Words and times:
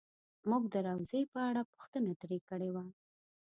مونږ 0.49 0.63
د 0.73 0.75
روضې 0.87 1.21
په 1.33 1.39
اړه 1.49 1.61
پوښتنه 1.71 2.11
ترې 2.21 2.39
کړې 2.49 2.69
وه. 2.75 2.85